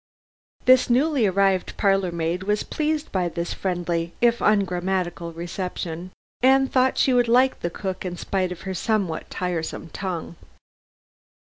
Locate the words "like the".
7.27-7.69